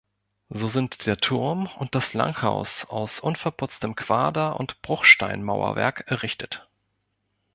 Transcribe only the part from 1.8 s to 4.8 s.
das Langhaus aus unverputztem Quader-